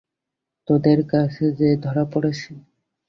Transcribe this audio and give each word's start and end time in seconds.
তোদের 0.67 0.99
কাছে 1.07 1.45
যে 1.59 1.69
ধরা 1.83 2.03
পড়েছি। 2.05 2.51